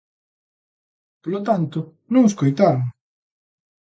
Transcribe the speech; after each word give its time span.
Polo 1.23 1.39
tanto, 1.49 1.79
non 2.13 2.23
escoitaron. 2.29 2.83